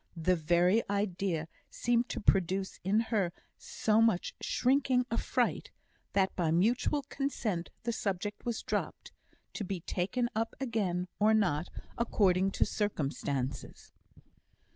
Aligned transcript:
The 0.17 0.35
very 0.35 0.81
idea 0.89 1.47
seemed 1.69 2.09
to 2.09 2.19
produce 2.19 2.79
in 2.83 2.99
her 3.13 3.31
so 3.59 4.01
much 4.01 4.33
shrinking 4.41 5.05
affright, 5.11 5.69
that 6.13 6.35
by 6.35 6.49
mutual 6.49 7.03
consent 7.03 7.69
the 7.83 7.91
subject 7.93 8.43
was 8.43 8.63
dropped; 8.63 9.11
to 9.53 9.63
be 9.63 9.81
taken 9.81 10.27
up 10.35 10.55
again, 10.59 11.07
or 11.19 11.35
not, 11.35 11.69
according 11.99 12.49
to 12.53 12.65
circumstances. 12.65 13.91